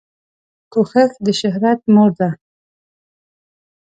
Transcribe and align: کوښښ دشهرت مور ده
کوښښ 0.73 1.11
دشهرت 1.25 1.81
مور 1.93 2.11
ده 2.19 2.29